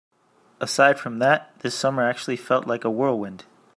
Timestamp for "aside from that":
0.59-1.53